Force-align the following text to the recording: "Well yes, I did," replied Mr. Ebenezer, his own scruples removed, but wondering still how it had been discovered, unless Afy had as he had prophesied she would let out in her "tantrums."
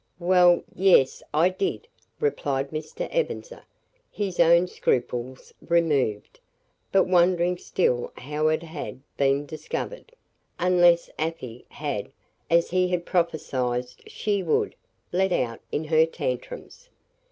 "Well 0.17 0.63
yes, 0.73 1.21
I 1.31 1.49
did," 1.49 1.87
replied 2.19 2.71
Mr. 2.71 3.07
Ebenezer, 3.11 3.63
his 4.09 4.39
own 4.39 4.65
scruples 4.67 5.53
removed, 5.61 6.39
but 6.91 7.03
wondering 7.03 7.59
still 7.59 8.11
how 8.17 8.47
it 8.47 8.63
had 8.63 8.99
been 9.17 9.45
discovered, 9.45 10.11
unless 10.57 11.11
Afy 11.19 11.65
had 11.69 12.11
as 12.49 12.71
he 12.71 12.87
had 12.87 13.05
prophesied 13.05 13.85
she 14.07 14.41
would 14.41 14.73
let 15.11 15.31
out 15.31 15.59
in 15.71 15.83
her 15.83 16.07
"tantrums." 16.07 16.89